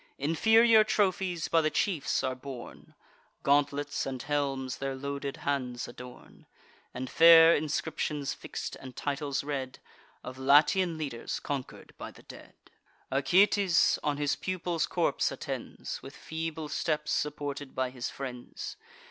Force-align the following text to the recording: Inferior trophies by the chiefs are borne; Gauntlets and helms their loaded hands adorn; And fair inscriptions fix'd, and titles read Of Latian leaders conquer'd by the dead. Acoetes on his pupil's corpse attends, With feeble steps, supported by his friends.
Inferior 0.17 0.83
trophies 0.83 1.47
by 1.47 1.61
the 1.61 1.69
chiefs 1.69 2.23
are 2.23 2.33
borne; 2.33 2.95
Gauntlets 3.43 4.07
and 4.07 4.19
helms 4.19 4.77
their 4.79 4.95
loaded 4.95 5.37
hands 5.45 5.87
adorn; 5.87 6.47
And 6.91 7.07
fair 7.07 7.55
inscriptions 7.55 8.33
fix'd, 8.33 8.75
and 8.79 8.95
titles 8.95 9.43
read 9.43 9.77
Of 10.23 10.39
Latian 10.39 10.97
leaders 10.97 11.39
conquer'd 11.39 11.93
by 11.99 12.09
the 12.09 12.23
dead. 12.23 12.55
Acoetes 13.11 13.99
on 14.01 14.17
his 14.17 14.35
pupil's 14.35 14.87
corpse 14.87 15.31
attends, 15.31 16.01
With 16.01 16.15
feeble 16.15 16.67
steps, 16.67 17.11
supported 17.11 17.75
by 17.75 17.91
his 17.91 18.09
friends. 18.09 18.77